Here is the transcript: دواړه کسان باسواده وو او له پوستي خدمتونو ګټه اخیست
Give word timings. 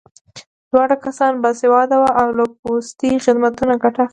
دواړه 0.71 0.95
کسان 1.05 1.33
باسواده 1.43 1.95
وو 1.99 2.11
او 2.21 2.27
له 2.37 2.43
پوستي 2.61 3.11
خدمتونو 3.25 3.73
ګټه 3.83 3.99
اخیست 4.03 4.09